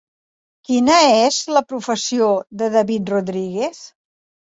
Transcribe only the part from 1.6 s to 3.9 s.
professió de David Rodríguez?